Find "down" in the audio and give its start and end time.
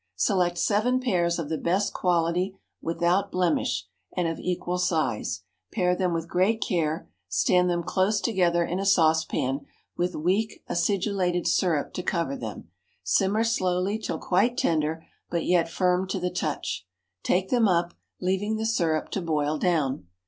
19.59-20.07